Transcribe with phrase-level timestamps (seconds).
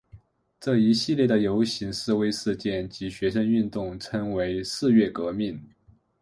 [0.59, 5.61] 这一系列的游行示威事件及学生运动称为四月革命。